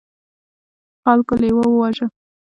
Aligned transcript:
خلکو 1.03 1.33
لیوه 1.41 1.65
وواژه. 1.69 2.05